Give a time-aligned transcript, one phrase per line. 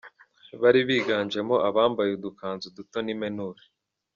[0.61, 3.61] Bari biganjemo abambaye udukanzu duto n’impenure.